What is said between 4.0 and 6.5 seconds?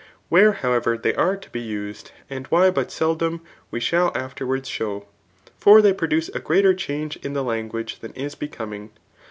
afterwards show. For they pro« duce a